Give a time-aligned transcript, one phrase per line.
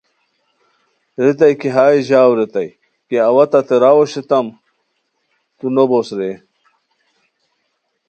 [1.21, 2.69] ریتائے کی ہائے ژاؤ ریتائے
[3.07, 4.45] کی اوا تتے راؤ اوشوتام
[5.57, 6.31] تو نوبوس رے!